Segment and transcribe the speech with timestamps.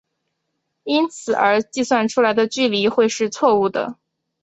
[0.83, 3.99] 因此而计算出来的距离会是错武的。